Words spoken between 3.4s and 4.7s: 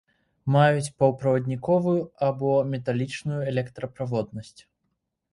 электраправоднасць.